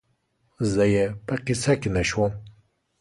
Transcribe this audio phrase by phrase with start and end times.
[0.71, 2.31] زه یې په قصه کې نه شوم